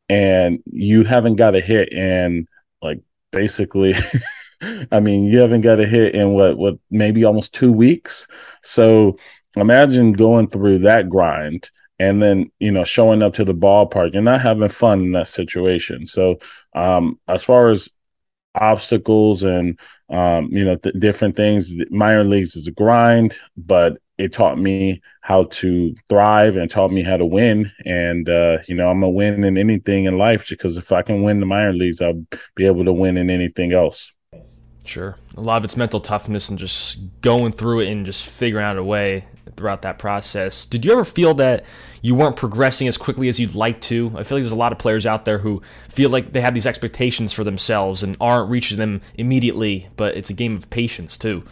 and 0.07 0.59
you 0.71 1.03
haven't 1.03 1.37
got 1.37 1.55
a 1.55 1.61
hit 1.61 1.91
and 1.91 2.47
like 2.81 3.01
basically 3.31 3.95
I 4.91 4.99
mean, 4.99 5.25
you 5.25 5.39
haven't 5.39 5.61
got 5.61 5.79
a 5.79 5.87
hit 5.87 6.15
in 6.15 6.31
what 6.31 6.57
what 6.57 6.75
maybe 6.89 7.25
almost 7.25 7.53
2 7.53 7.71
weeks. 7.71 8.27
So, 8.63 9.17
imagine 9.55 10.13
going 10.13 10.47
through 10.47 10.79
that 10.79 11.09
grind 11.09 11.69
and 11.99 12.21
then 12.21 12.51
you 12.59 12.71
know 12.71 12.83
showing 12.83 13.23
up 13.23 13.33
to 13.33 13.45
the 13.45 13.53
ballpark 13.53 14.15
and 14.15 14.25
not 14.25 14.41
having 14.41 14.67
fun 14.69 15.01
in 15.01 15.11
that 15.13 15.27
situation 15.27 16.05
so 16.05 16.37
um 16.75 17.19
as 17.27 17.43
far 17.43 17.69
as 17.69 17.89
obstacles 18.61 19.43
and 19.43 19.79
um, 20.09 20.49
you 20.51 20.63
know 20.63 20.75
th- 20.75 20.95
different 20.99 21.35
things. 21.35 21.73
Minor 21.89 22.23
leagues 22.23 22.55
is 22.55 22.67
a 22.67 22.71
grind, 22.71 23.37
but 23.57 23.97
it 24.17 24.31
taught 24.31 24.57
me 24.57 25.01
how 25.21 25.45
to 25.45 25.93
thrive 26.09 26.55
and 26.55 26.69
taught 26.69 26.91
me 26.91 27.03
how 27.03 27.17
to 27.17 27.25
win. 27.25 27.71
And 27.85 28.29
uh, 28.29 28.59
you 28.67 28.75
know, 28.75 28.89
I'm 28.89 29.03
a 29.03 29.09
win 29.09 29.43
in 29.43 29.57
anything 29.57 30.05
in 30.05 30.17
life 30.17 30.47
because 30.49 30.77
if 30.77 30.91
I 30.91 31.01
can 31.01 31.23
win 31.23 31.39
the 31.39 31.45
minor 31.45 31.73
leagues, 31.73 32.01
I'll 32.01 32.25
be 32.55 32.65
able 32.65 32.85
to 32.85 32.93
win 32.93 33.17
in 33.17 33.29
anything 33.29 33.73
else. 33.73 34.11
Sure. 34.83 35.17
A 35.35 35.41
lot 35.41 35.57
of 35.57 35.65
it's 35.65 35.75
mental 35.75 35.99
toughness 35.99 36.47
and 36.47 36.59
just 36.59 36.99
going 37.21 37.51
through 37.51 37.81
it 37.81 37.91
and 37.91 38.05
just 38.05 38.25
figuring 38.27 38.63
out 38.63 38.77
a 38.77 38.83
way 38.83 39.25
throughout 39.57 39.81
that 39.83 39.99
process. 39.99 40.65
Did 40.65 40.85
you 40.85 40.91
ever 40.91 41.05
feel 41.05 41.33
that 41.35 41.65
you 42.01 42.15
weren't 42.15 42.35
progressing 42.35 42.87
as 42.87 42.97
quickly 42.97 43.29
as 43.29 43.39
you'd 43.39 43.55
like 43.55 43.81
to? 43.81 44.07
I 44.15 44.23
feel 44.23 44.37
like 44.37 44.43
there's 44.43 44.51
a 44.51 44.55
lot 44.55 44.71
of 44.71 44.77
players 44.77 45.05
out 45.05 45.25
there 45.25 45.37
who 45.37 45.61
feel 45.89 46.09
like 46.09 46.33
they 46.33 46.41
have 46.41 46.53
these 46.53 46.67
expectations 46.67 47.33
for 47.33 47.43
themselves 47.43 48.03
and 48.03 48.17
aren't 48.19 48.49
reaching 48.49 48.77
them 48.77 49.01
immediately, 49.15 49.87
but 49.95 50.15
it's 50.17 50.29
a 50.29 50.33
game 50.33 50.55
of 50.55 50.69
patience 50.69 51.17
too. 51.17 51.43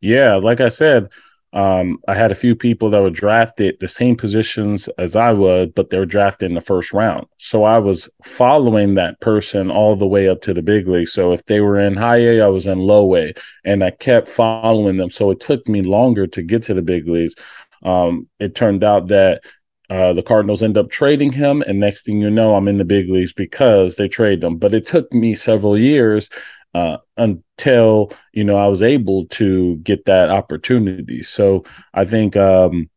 Yeah, 0.00 0.36
like 0.36 0.60
I 0.60 0.68
said, 0.68 1.08
um, 1.52 1.98
I 2.08 2.14
had 2.14 2.30
a 2.30 2.36
few 2.36 2.56
people 2.56 2.88
that 2.90 3.02
were 3.02 3.10
drafted 3.10 3.76
the 3.78 3.88
same 3.88 4.16
positions 4.16 4.88
as 4.96 5.14
I 5.14 5.32
would, 5.32 5.74
but 5.74 5.90
they 5.90 5.98
were 5.98 6.06
drafted 6.06 6.48
in 6.48 6.54
the 6.54 6.62
first 6.62 6.94
round. 6.94 7.26
So 7.36 7.64
I 7.64 7.78
was 7.78 8.08
following 8.24 8.94
that 8.94 9.20
person 9.20 9.70
all 9.70 9.94
the 9.94 10.06
way 10.06 10.28
up 10.28 10.40
to 10.42 10.54
the 10.54 10.62
big 10.62 10.88
league. 10.88 11.08
So 11.08 11.32
if 11.32 11.44
they 11.44 11.60
were 11.60 11.78
in 11.78 11.96
high 11.96 12.20
A, 12.20 12.40
I 12.40 12.46
was 12.46 12.66
in 12.66 12.78
low 12.78 13.14
A, 13.16 13.34
and 13.64 13.84
I 13.84 13.90
kept 13.90 14.28
following 14.28 14.96
them. 14.96 15.10
So 15.10 15.30
it 15.30 15.40
took 15.40 15.68
me 15.68 15.82
longer 15.82 16.26
to 16.28 16.42
get 16.42 16.62
to 16.64 16.74
the 16.74 16.82
big 16.82 17.06
leagues. 17.06 17.34
Um, 17.82 18.28
it 18.38 18.54
turned 18.54 18.82
out 18.82 19.08
that 19.08 19.42
uh, 19.90 20.14
the 20.14 20.22
Cardinals 20.22 20.62
end 20.62 20.78
up 20.78 20.88
trading 20.88 21.32
him, 21.32 21.60
and 21.60 21.78
next 21.78 22.06
thing 22.06 22.18
you 22.18 22.30
know, 22.30 22.54
I'm 22.54 22.68
in 22.68 22.78
the 22.78 22.84
big 22.84 23.10
leagues 23.10 23.34
because 23.34 23.96
they 23.96 24.08
trade 24.08 24.40
them. 24.40 24.56
But 24.56 24.72
it 24.72 24.86
took 24.86 25.12
me 25.12 25.34
several 25.34 25.76
years 25.76 26.30
uh, 26.74 26.98
until 27.16 28.12
you 28.32 28.44
know 28.44 28.56
I 28.56 28.66
was 28.66 28.82
able 28.82 29.26
to 29.28 29.76
get 29.78 30.04
that 30.06 30.30
opportunity. 30.30 31.22
So 31.22 31.64
I 31.94 32.04
think, 32.04 32.36
um, 32.36 32.90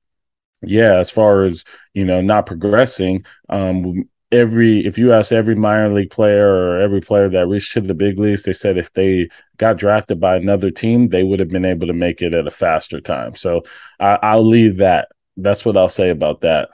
yeah, 0.62 1.00
as 1.00 1.10
far 1.10 1.44
as 1.44 1.63
you 1.94 2.05
know, 2.05 2.22
not 2.22 2.46
progressing, 2.46 3.25
um, 3.50 4.10
every 4.32 4.86
if 4.86 4.98
you 4.98 5.13
ask 5.13 5.32
every 5.32 5.55
minor 5.55 5.94
league 5.94 6.12
player 6.12 6.48
or 6.48 6.79
every 6.79 7.01
player 7.01 7.29
that 7.29 7.48
reached 7.48 7.74
to 7.74 7.82
the 7.82 7.94
big 7.94 8.20
leagues, 8.20 8.44
they 8.44 8.53
said 8.53 8.77
if 8.77 8.91
they 8.94 9.29
got 9.58 9.77
drafted 9.77 10.20
by 10.20 10.36
another 10.36 10.72
team, 10.72 11.10
they 11.10 11.24
would 11.24 11.39
have 11.39 11.50
been 11.50 11.65
able 11.65 11.88
to 11.88 11.94
make 11.94 12.22
it 12.22 12.34
at 12.34 12.48
a 12.48 12.51
faster 12.51 13.00
time. 13.01 13.36
So 13.36 13.63
I, 14.00 14.17
I'll 14.22 14.48
leave 14.48 14.77
that. 14.77 15.10
That's 15.38 15.65
what 15.65 15.77
I'll 15.77 15.89
say 15.89 16.10
about 16.10 16.41
that 16.41 16.70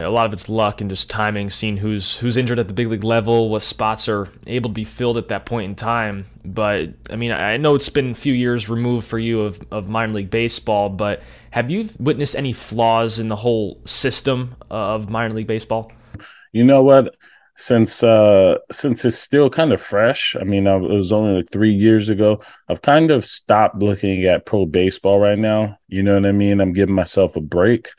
a 0.00 0.08
lot 0.08 0.26
of 0.26 0.32
it's 0.32 0.48
luck 0.48 0.80
and 0.80 0.90
just 0.90 1.08
timing, 1.08 1.50
seeing 1.50 1.76
who's 1.76 2.16
who's 2.16 2.36
injured 2.36 2.58
at 2.58 2.66
the 2.66 2.74
big 2.74 2.88
league 2.88 3.04
level, 3.04 3.48
what 3.48 3.62
spots 3.62 4.08
are 4.08 4.28
able 4.46 4.70
to 4.70 4.74
be 4.74 4.84
filled 4.84 5.16
at 5.16 5.28
that 5.28 5.46
point 5.46 5.66
in 5.70 5.76
time. 5.76 6.26
But 6.44 6.94
I 7.10 7.16
mean, 7.16 7.30
I 7.30 7.56
know 7.58 7.76
it's 7.76 7.88
been 7.88 8.10
a 8.10 8.14
few 8.14 8.32
years 8.32 8.68
removed 8.68 9.06
for 9.06 9.20
you 9.20 9.42
of, 9.42 9.60
of 9.70 9.88
minor 9.88 10.14
league 10.14 10.30
baseball, 10.30 10.88
but 10.88 11.22
have 11.50 11.70
you 11.70 11.88
witnessed 12.00 12.34
any 12.34 12.52
flaws 12.52 13.20
in 13.20 13.28
the 13.28 13.36
whole 13.36 13.80
system 13.86 14.56
of 14.68 15.10
minor 15.10 15.34
league 15.34 15.46
baseball? 15.46 15.92
You 16.52 16.64
know 16.64 16.82
what? 16.82 17.14
Since 17.56 18.02
uh 18.02 18.58
since 18.72 19.04
it's 19.04 19.16
still 19.16 19.48
kind 19.48 19.72
of 19.72 19.80
fresh, 19.80 20.34
I 20.40 20.42
mean, 20.42 20.66
it 20.66 20.80
was 20.80 21.12
only 21.12 21.36
like 21.36 21.52
three 21.52 21.72
years 21.72 22.08
ago. 22.08 22.40
I've 22.68 22.82
kind 22.82 23.12
of 23.12 23.24
stopped 23.24 23.76
looking 23.76 24.24
at 24.24 24.44
pro 24.44 24.66
baseball 24.66 25.20
right 25.20 25.38
now. 25.38 25.78
You 25.86 26.02
know 26.02 26.14
what 26.14 26.26
I 26.26 26.32
mean? 26.32 26.60
I'm 26.60 26.72
giving 26.72 26.96
myself 26.96 27.36
a 27.36 27.40
break 27.40 27.90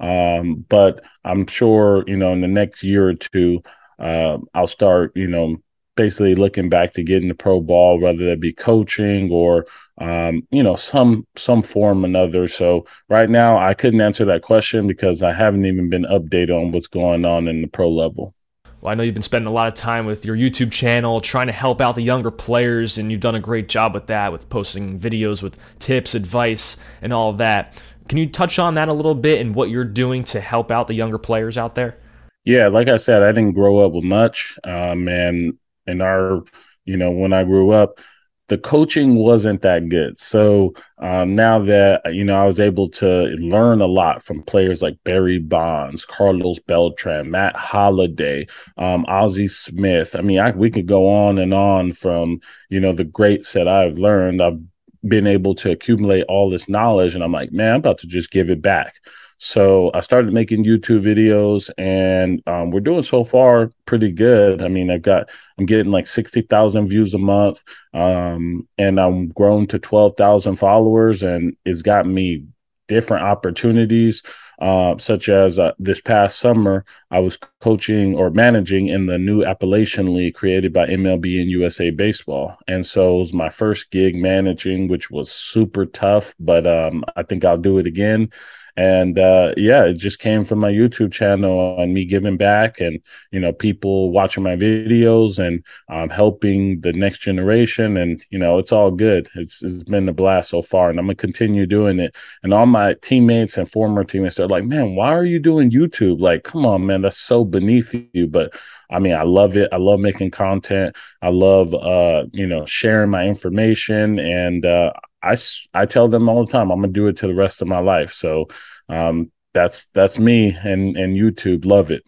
um, 0.00 0.64
but 0.68 1.04
I'm 1.24 1.46
sure, 1.46 2.04
you 2.06 2.16
know, 2.16 2.32
in 2.32 2.40
the 2.40 2.48
next 2.48 2.82
year 2.82 3.08
or 3.08 3.14
two, 3.14 3.62
uh, 3.98 4.38
I'll 4.54 4.66
start, 4.66 5.12
you 5.14 5.28
know, 5.28 5.56
basically 5.96 6.34
looking 6.34 6.70
back 6.70 6.92
to 6.92 7.02
getting 7.02 7.28
the 7.28 7.34
pro 7.34 7.60
ball, 7.60 8.00
whether 8.00 8.24
that 8.26 8.40
be 8.40 8.52
coaching 8.54 9.30
or, 9.30 9.66
um, 9.98 10.46
you 10.50 10.62
know, 10.62 10.74
some 10.76 11.26
some 11.36 11.60
form 11.62 12.02
or 12.04 12.06
another. 12.06 12.48
So 12.48 12.86
right 13.10 13.28
now, 13.28 13.58
I 13.58 13.74
couldn't 13.74 14.00
answer 14.00 14.24
that 14.24 14.42
question 14.42 14.86
because 14.86 15.22
I 15.22 15.34
haven't 15.34 15.66
even 15.66 15.90
been 15.90 16.04
updated 16.04 16.58
on 16.58 16.72
what's 16.72 16.86
going 16.86 17.26
on 17.26 17.48
in 17.48 17.60
the 17.60 17.68
pro 17.68 17.90
level. 17.90 18.34
well, 18.80 18.92
I 18.92 18.94
know 18.94 19.02
you've 19.02 19.12
been 19.14 19.22
spending 19.22 19.48
a 19.48 19.52
lot 19.52 19.68
of 19.68 19.74
time 19.74 20.06
with 20.06 20.24
your 20.24 20.36
YouTube 20.36 20.72
channel 20.72 21.20
trying 21.20 21.48
to 21.48 21.52
help 21.52 21.82
out 21.82 21.96
the 21.96 22.02
younger 22.02 22.30
players, 22.30 22.96
and 22.96 23.12
you've 23.12 23.20
done 23.20 23.34
a 23.34 23.40
great 23.40 23.68
job 23.68 23.92
with 23.92 24.06
that, 24.06 24.32
with 24.32 24.48
posting 24.48 24.98
videos 24.98 25.42
with 25.42 25.58
tips, 25.80 26.14
advice, 26.14 26.78
and 27.02 27.12
all 27.12 27.28
of 27.28 27.38
that. 27.38 27.78
Can 28.10 28.18
you 28.18 28.28
touch 28.28 28.58
on 28.58 28.74
that 28.74 28.88
a 28.88 28.92
little 28.92 29.14
bit 29.14 29.40
and 29.40 29.54
what 29.54 29.70
you're 29.70 29.84
doing 29.84 30.24
to 30.24 30.40
help 30.40 30.72
out 30.72 30.88
the 30.88 30.94
younger 30.94 31.16
players 31.16 31.56
out 31.56 31.76
there? 31.76 31.96
Yeah, 32.44 32.66
like 32.66 32.88
I 32.88 32.96
said, 32.96 33.22
I 33.22 33.30
didn't 33.30 33.52
grow 33.52 33.86
up 33.86 33.92
with 33.92 34.02
much, 34.02 34.58
um, 34.64 35.06
and 35.06 35.56
in 35.86 36.00
our, 36.00 36.42
you 36.84 36.96
know, 36.96 37.12
when 37.12 37.32
I 37.32 37.44
grew 37.44 37.70
up, 37.70 38.00
the 38.48 38.58
coaching 38.58 39.14
wasn't 39.14 39.62
that 39.62 39.88
good. 39.88 40.18
So 40.18 40.74
um, 40.98 41.36
now 41.36 41.60
that 41.60 42.12
you 42.12 42.24
know, 42.24 42.34
I 42.34 42.46
was 42.46 42.58
able 42.58 42.88
to 42.88 43.26
learn 43.38 43.80
a 43.80 43.86
lot 43.86 44.24
from 44.24 44.42
players 44.42 44.82
like 44.82 44.98
Barry 45.04 45.38
Bonds, 45.38 46.04
Carlos 46.04 46.58
Beltran, 46.58 47.30
Matt 47.30 47.54
Holliday, 47.54 48.48
um, 48.76 49.04
Ozzie 49.06 49.46
Smith. 49.46 50.16
I 50.16 50.22
mean, 50.22 50.40
I, 50.40 50.50
we 50.50 50.72
could 50.72 50.86
go 50.86 51.08
on 51.08 51.38
and 51.38 51.54
on 51.54 51.92
from 51.92 52.40
you 52.70 52.80
know 52.80 52.92
the 52.92 53.04
greats 53.04 53.52
that 53.52 53.68
I've 53.68 53.98
learned. 53.98 54.42
I've 54.42 54.58
been 55.06 55.26
able 55.26 55.54
to 55.56 55.70
accumulate 55.70 56.24
all 56.28 56.50
this 56.50 56.68
knowledge, 56.68 57.14
and 57.14 57.24
I'm 57.24 57.32
like, 57.32 57.52
man, 57.52 57.74
I'm 57.74 57.80
about 57.80 57.98
to 57.98 58.06
just 58.06 58.30
give 58.30 58.50
it 58.50 58.62
back. 58.62 58.96
So 59.42 59.90
I 59.94 60.00
started 60.00 60.34
making 60.34 60.64
YouTube 60.64 61.02
videos, 61.02 61.70
and 61.78 62.42
um, 62.46 62.70
we're 62.70 62.80
doing 62.80 63.02
so 63.02 63.24
far 63.24 63.70
pretty 63.86 64.12
good. 64.12 64.62
I 64.62 64.68
mean, 64.68 64.90
I've 64.90 65.00
got 65.00 65.30
I'm 65.58 65.64
getting 65.64 65.90
like 65.90 66.06
sixty 66.06 66.42
thousand 66.42 66.88
views 66.88 67.14
a 67.14 67.18
month, 67.18 67.62
um, 67.94 68.68
and 68.76 69.00
I'm 69.00 69.28
grown 69.28 69.66
to 69.68 69.78
twelve 69.78 70.18
thousand 70.18 70.56
followers, 70.56 71.22
and 71.22 71.56
it's 71.64 71.80
got 71.80 72.06
me 72.06 72.44
different 72.86 73.24
opportunities. 73.24 74.22
Uh, 74.60 74.98
such 74.98 75.30
as 75.30 75.58
uh, 75.58 75.72
this 75.78 76.02
past 76.02 76.38
summer, 76.38 76.84
I 77.10 77.20
was 77.20 77.38
coaching 77.60 78.14
or 78.14 78.30
managing 78.30 78.88
in 78.88 79.06
the 79.06 79.16
new 79.16 79.42
Appalachian 79.42 80.14
League 80.14 80.34
created 80.34 80.72
by 80.72 80.86
MLB 80.86 81.40
and 81.40 81.50
USA 81.50 81.88
Baseball. 81.90 82.58
And 82.68 82.84
so 82.84 83.14
it 83.14 83.18
was 83.18 83.32
my 83.32 83.48
first 83.48 83.90
gig 83.90 84.14
managing, 84.14 84.88
which 84.88 85.10
was 85.10 85.32
super 85.32 85.86
tough, 85.86 86.34
but 86.38 86.66
um, 86.66 87.04
I 87.16 87.22
think 87.22 87.44
I'll 87.44 87.56
do 87.56 87.78
it 87.78 87.86
again 87.86 88.30
and 88.80 89.18
uh, 89.18 89.52
yeah 89.58 89.84
it 89.84 89.98
just 89.98 90.18
came 90.18 90.42
from 90.42 90.58
my 90.58 90.72
youtube 90.72 91.12
channel 91.12 91.78
and 91.78 91.92
me 91.92 92.06
giving 92.06 92.38
back 92.38 92.80
and 92.80 92.98
you 93.30 93.38
know 93.38 93.52
people 93.52 94.10
watching 94.10 94.42
my 94.42 94.56
videos 94.56 95.38
and 95.38 95.62
um, 95.90 96.08
helping 96.08 96.80
the 96.80 96.92
next 96.94 97.18
generation 97.18 97.98
and 97.98 98.24
you 98.30 98.38
know 98.38 98.58
it's 98.58 98.72
all 98.72 98.90
good 98.90 99.28
it's, 99.34 99.62
it's 99.62 99.84
been 99.84 100.08
a 100.08 100.14
blast 100.14 100.48
so 100.48 100.62
far 100.62 100.88
and 100.88 100.98
i'm 100.98 101.04
gonna 101.04 101.14
continue 101.14 101.66
doing 101.66 101.98
it 101.98 102.14
and 102.42 102.54
all 102.54 102.64
my 102.64 102.94
teammates 103.02 103.58
and 103.58 103.70
former 103.70 104.02
teammates 104.02 104.40
are 104.40 104.48
like 104.48 104.64
man 104.64 104.94
why 104.94 105.10
are 105.12 105.26
you 105.26 105.38
doing 105.38 105.70
youtube 105.70 106.18
like 106.18 106.42
come 106.42 106.64
on 106.64 106.86
man 106.86 107.02
that's 107.02 107.18
so 107.18 107.44
beneath 107.44 107.94
you 108.14 108.26
but 108.26 108.54
I 108.92 108.98
mean, 108.98 109.14
I 109.14 109.22
love 109.22 109.56
it. 109.56 109.68
I 109.70 109.76
love 109.76 110.00
making 110.00 110.32
content. 110.32 110.96
I 111.22 111.28
love, 111.28 111.72
uh, 111.72 112.24
you 112.32 112.44
know, 112.44 112.66
sharing 112.66 113.08
my 113.08 113.24
information. 113.24 114.18
And 114.18 114.66
uh, 114.66 114.90
I, 115.22 115.36
I 115.74 115.86
tell 115.86 116.08
them 116.08 116.28
all 116.28 116.44
the 116.44 116.52
time, 116.52 116.70
I'm 116.70 116.80
going 116.80 116.92
to 116.92 117.00
do 117.00 117.08
it 117.08 117.16
to 117.18 117.26
the 117.26 117.34
rest 117.34 117.62
of 117.62 117.68
my 117.68 117.78
life. 117.78 118.12
So 118.14 118.48
um, 118.88 119.30
that's 119.52 119.86
that's 119.86 120.18
me 120.18 120.56
and 120.62 120.96
and 120.96 121.16
YouTube 121.16 121.64
love 121.64 121.90
it. 121.90 122.02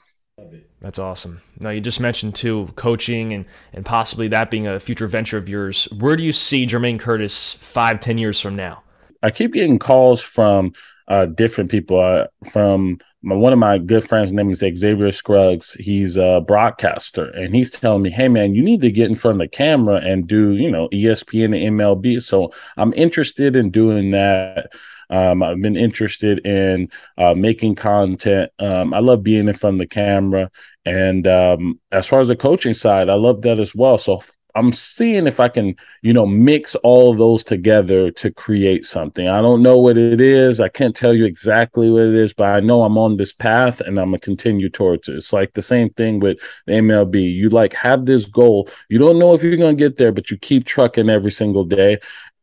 That's 0.80 0.98
awesome. 0.98 1.40
Now 1.60 1.70
you 1.70 1.80
just 1.80 2.00
mentioned 2.00 2.34
too 2.34 2.68
coaching 2.74 3.32
and 3.32 3.44
and 3.72 3.84
possibly 3.84 4.28
that 4.28 4.50
being 4.50 4.66
a 4.66 4.80
future 4.80 5.06
venture 5.06 5.38
of 5.38 5.48
yours. 5.48 5.84
Where 5.98 6.16
do 6.16 6.24
you 6.24 6.32
see 6.32 6.66
Jermaine 6.66 6.98
Curtis 6.98 7.54
five 7.54 8.00
ten 8.00 8.18
years 8.18 8.40
from 8.40 8.56
now? 8.56 8.82
I 9.22 9.30
keep 9.30 9.52
getting 9.52 9.78
calls 9.78 10.20
from 10.20 10.72
uh, 11.08 11.26
different 11.26 11.70
people. 11.70 12.00
Uh, 12.00 12.26
from 12.50 12.98
my, 13.22 13.34
one 13.34 13.52
of 13.52 13.58
my 13.58 13.78
good 13.78 14.04
friends' 14.04 14.32
name 14.32 14.50
is 14.50 14.58
Xavier 14.58 15.12
Scruggs. 15.12 15.72
He's 15.74 16.16
a 16.16 16.42
broadcaster, 16.46 17.26
and 17.30 17.54
he's 17.54 17.70
telling 17.70 18.02
me, 18.02 18.10
"Hey, 18.10 18.28
man, 18.28 18.54
you 18.54 18.62
need 18.62 18.82
to 18.82 18.90
get 18.90 19.08
in 19.08 19.14
front 19.14 19.40
of 19.40 19.50
the 19.50 19.56
camera 19.56 19.96
and 19.96 20.26
do, 20.26 20.52
you 20.52 20.70
know, 20.70 20.88
ESPN 20.92 21.54
and 21.54 21.78
MLB." 21.78 22.22
So 22.22 22.52
I'm 22.76 22.92
interested 22.94 23.56
in 23.56 23.70
doing 23.70 24.10
that. 24.12 24.72
Um, 25.12 25.42
I've 25.42 25.60
been 25.60 25.76
interested 25.76 26.44
in 26.46 26.88
uh, 27.18 27.34
making 27.34 27.74
content. 27.74 28.50
Um, 28.58 28.94
I 28.94 29.00
love 29.00 29.22
being 29.22 29.46
in 29.46 29.54
front 29.54 29.74
of 29.74 29.80
the 29.80 29.86
camera. 29.86 30.50
And 30.86 31.26
um, 31.26 31.80
as 31.92 32.06
far 32.06 32.20
as 32.20 32.28
the 32.28 32.36
coaching 32.36 32.72
side, 32.72 33.10
I 33.10 33.14
love 33.14 33.42
that 33.42 33.60
as 33.60 33.74
well. 33.74 33.98
So 33.98 34.22
I'm 34.54 34.72
seeing 34.72 35.26
if 35.26 35.40
I 35.40 35.48
can, 35.48 35.76
you 36.02 36.12
know, 36.12 36.26
mix 36.26 36.74
all 36.76 37.14
those 37.14 37.42
together 37.42 38.10
to 38.12 38.30
create 38.30 38.84
something. 38.84 39.26
I 39.26 39.40
don't 39.40 39.62
know 39.62 39.78
what 39.78 39.96
it 39.96 40.20
is. 40.20 40.60
I 40.60 40.68
can't 40.68 40.94
tell 40.94 41.14
you 41.14 41.24
exactly 41.24 41.90
what 41.90 42.02
it 42.02 42.14
is, 42.14 42.32
but 42.34 42.44
I 42.44 42.60
know 42.60 42.82
I'm 42.82 42.98
on 42.98 43.16
this 43.16 43.32
path 43.32 43.80
and 43.80 43.98
I'm 43.98 44.08
gonna 44.08 44.18
continue 44.18 44.68
towards 44.68 45.08
it. 45.08 45.14
It's 45.16 45.32
like 45.32 45.54
the 45.54 45.62
same 45.62 45.90
thing 45.90 46.20
with 46.20 46.38
MLB. 46.68 47.32
You 47.34 47.48
like 47.48 47.72
have 47.74 48.04
this 48.04 48.26
goal. 48.26 48.68
You 48.88 48.98
don't 48.98 49.18
know 49.18 49.34
if 49.34 49.42
you're 49.42 49.56
gonna 49.56 49.74
get 49.74 49.96
there, 49.96 50.12
but 50.12 50.30
you 50.30 50.36
keep 50.36 50.66
trucking 50.66 51.08
every 51.08 51.32
single 51.32 51.64
day. 51.64 51.98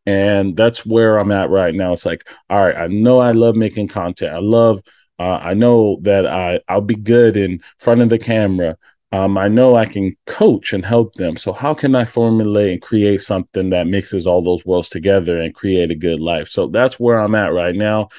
And 0.06 0.58
that's 0.58 0.86
where 0.86 1.17
I'm 1.19 1.32
at 1.32 1.50
right 1.52 1.76
now. 1.76 1.93
It's 1.93 2.06
like, 2.06 2.28
all 2.50 2.63
right, 2.65 2.76
I 2.76 2.88
know 2.88 3.19
I 3.19 3.32
love 3.32 3.56
making 3.56 3.89
content. 3.89 4.34
I 4.34 4.39
love, 4.39 4.82
uh, 5.19 5.38
I 5.38 5.54
know 5.54 6.00
that 6.02 6.26
I, 6.26 6.62
I'll 6.67 6.82
be 6.82 6.95
good 6.95 7.38
in 7.38 7.62
front 7.78 8.02
of 8.02 8.10
the 8.10 8.17
camera. 8.17 8.78
Um, 9.12 9.38
I 9.38 9.48
know 9.48 9.76
I 9.76 9.86
can 9.86 10.15
coach 10.28 10.72
and 10.72 10.86
help 10.86 11.15
them. 11.15 11.36
So 11.36 11.52
how 11.52 11.74
can 11.74 11.95
I 11.95 12.06
formulate 12.06 12.74
and 12.74 12.82
create 12.82 13.22
something 13.22 13.72
that 13.72 13.88
mixes 13.88 14.28
all 14.28 14.41
those 14.41 14.65
worlds 14.65 14.89
together 14.89 15.38
and 15.38 15.54
create 15.54 15.89
a 15.89 15.95
good 15.95 16.19
life? 16.19 16.48
So 16.48 16.67
that's 16.67 17.00
where 17.00 17.19
I'm 17.19 17.36
at 17.36 17.54
right 17.54 17.76
now. 17.76 18.10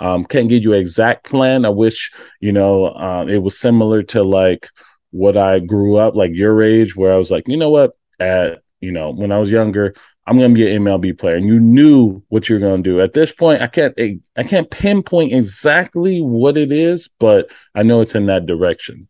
Um, 0.00 0.24
can't 0.24 0.48
give 0.48 0.62
you 0.62 0.72
an 0.72 0.80
exact 0.80 1.28
plan. 1.28 1.64
I 1.64 1.68
wish, 1.68 2.10
you 2.40 2.52
know, 2.52 2.86
uh, 2.86 3.26
it 3.28 3.38
was 3.38 3.58
similar 3.58 4.02
to 4.04 4.24
like 4.24 4.68
what 5.10 5.36
I 5.36 5.60
grew 5.60 5.96
up, 5.96 6.14
like 6.16 6.32
your 6.34 6.62
age, 6.62 6.96
where 6.96 7.12
I 7.12 7.16
was 7.16 7.30
like, 7.30 7.46
you 7.46 7.56
know 7.56 7.70
what, 7.70 7.92
at, 8.18 8.62
you 8.80 8.92
know, 8.92 9.10
when 9.10 9.30
I 9.30 9.38
was 9.38 9.50
younger, 9.50 9.94
I'm 10.26 10.38
going 10.38 10.54
to 10.54 10.54
be 10.54 10.74
an 10.74 10.84
MLB 10.84 11.18
player, 11.18 11.36
and 11.36 11.46
you 11.46 11.58
knew 11.58 12.22
what 12.28 12.48
you're 12.48 12.60
going 12.60 12.82
to 12.82 12.90
do. 12.90 13.00
At 13.00 13.14
this 13.14 13.32
point, 13.32 13.62
I 13.62 13.66
can't 13.66 13.98
I 14.36 14.42
can't 14.44 14.70
pinpoint 14.70 15.32
exactly 15.32 16.20
what 16.20 16.56
it 16.56 16.70
is, 16.70 17.08
but 17.18 17.50
I 17.74 17.82
know 17.82 18.00
it's 18.00 18.14
in 18.14 18.26
that 18.26 18.46
direction. 18.46 19.08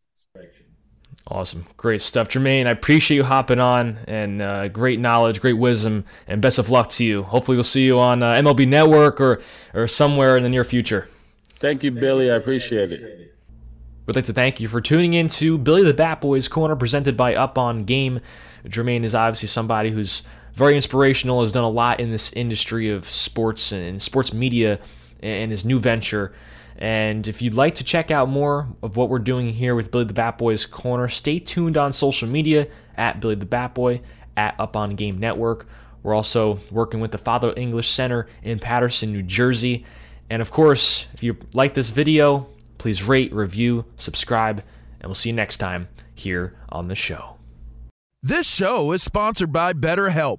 Awesome, 1.30 1.64
great 1.76 2.02
stuff, 2.02 2.28
Jermaine. 2.28 2.66
I 2.66 2.70
appreciate 2.70 3.16
you 3.16 3.22
hopping 3.22 3.60
on, 3.60 3.98
and 4.08 4.42
uh, 4.42 4.66
great 4.66 4.98
knowledge, 4.98 5.40
great 5.40 5.52
wisdom, 5.52 6.04
and 6.26 6.42
best 6.42 6.58
of 6.58 6.70
luck 6.70 6.90
to 6.90 7.04
you. 7.04 7.22
Hopefully, 7.22 7.56
we'll 7.56 7.62
see 7.62 7.86
you 7.86 8.00
on 8.00 8.20
uh, 8.20 8.32
MLB 8.32 8.66
Network 8.66 9.20
or 9.20 9.40
or 9.72 9.86
somewhere 9.86 10.36
in 10.36 10.42
the 10.42 10.48
near 10.48 10.64
future. 10.64 11.08
Thank 11.60 11.84
you, 11.84 11.92
Billy. 11.92 12.32
I 12.32 12.34
appreciate 12.34 12.90
it. 12.90 13.36
We'd 14.06 14.16
like 14.16 14.24
to 14.24 14.32
thank 14.32 14.58
you 14.58 14.66
for 14.66 14.80
tuning 14.80 15.14
in 15.14 15.28
to 15.28 15.56
Billy 15.56 15.84
the 15.84 15.94
Bat 15.94 16.20
Boys 16.20 16.48
Corner, 16.48 16.74
presented 16.74 17.16
by 17.16 17.36
Up 17.36 17.58
on 17.58 17.84
Game. 17.84 18.20
Jermaine 18.66 19.04
is 19.04 19.14
obviously 19.14 19.46
somebody 19.46 19.90
who's 19.90 20.24
very 20.54 20.74
inspirational, 20.74 21.42
has 21.42 21.52
done 21.52 21.62
a 21.62 21.68
lot 21.68 22.00
in 22.00 22.10
this 22.10 22.32
industry 22.32 22.90
of 22.90 23.08
sports 23.08 23.70
and 23.70 24.02
sports 24.02 24.32
media 24.32 24.80
and 25.22 25.52
his 25.52 25.64
new 25.64 25.78
venture. 25.78 26.32
And 26.80 27.28
if 27.28 27.42
you'd 27.42 27.54
like 27.54 27.74
to 27.76 27.84
check 27.84 28.10
out 28.10 28.28
more 28.28 28.66
of 28.82 28.96
what 28.96 29.10
we're 29.10 29.18
doing 29.18 29.52
here 29.52 29.74
with 29.74 29.90
Billy 29.90 30.04
the 30.04 30.14
Bat 30.14 30.38
Boy's 30.38 30.64
Corner, 30.64 31.08
stay 31.08 31.38
tuned 31.38 31.76
on 31.76 31.92
social 31.92 32.26
media 32.26 32.68
at 32.96 33.20
Billy 33.20 33.34
the 33.34 33.46
Bat 33.46 33.74
Boy, 33.74 34.00
at 34.36 34.54
Up 34.58 34.76
on 34.76 34.96
Game 34.96 35.18
Network. 35.18 35.66
We're 36.02 36.14
also 36.14 36.58
working 36.70 37.00
with 37.00 37.12
the 37.12 37.18
Father 37.18 37.52
English 37.56 37.90
Center 37.90 38.26
in 38.42 38.58
Paterson, 38.58 39.12
New 39.12 39.22
Jersey. 39.22 39.84
And 40.30 40.40
of 40.40 40.50
course, 40.50 41.06
if 41.12 41.22
you 41.22 41.36
like 41.52 41.74
this 41.74 41.90
video, 41.90 42.48
please 42.78 43.02
rate, 43.02 43.32
review, 43.34 43.84
subscribe, 43.98 44.62
and 45.00 45.08
we'll 45.08 45.14
see 45.14 45.28
you 45.28 45.34
next 45.34 45.58
time 45.58 45.88
here 46.14 46.56
on 46.70 46.88
the 46.88 46.94
show. 46.94 47.36
This 48.22 48.46
show 48.46 48.92
is 48.92 49.02
sponsored 49.02 49.52
by 49.52 49.74
BetterHelp. 49.74 50.38